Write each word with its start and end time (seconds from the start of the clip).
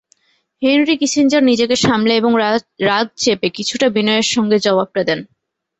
Henry 0.61 0.95
Kissinger 1.01 1.43
নিজেকে 1.43 1.75
সামলে 1.85 2.13
এবং 2.15 2.31
রাগ 2.85 3.07
চেপে 3.17 3.47
কিছুটা 3.57 3.87
বিনয়ের 3.89 4.27
সঙ্গে 4.33 4.57
জবাবটা 4.59 5.01
দেন। 5.03 5.19